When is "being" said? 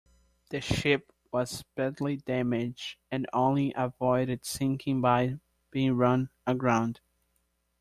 5.69-5.95